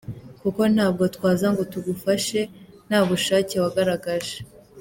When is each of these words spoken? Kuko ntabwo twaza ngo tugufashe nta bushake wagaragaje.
Kuko 0.41 0.61
ntabwo 0.73 1.03
twaza 1.15 1.47
ngo 1.53 1.63
tugufashe 1.71 2.39
nta 2.87 2.99
bushake 3.09 3.55
wagaragaje. 3.63 4.35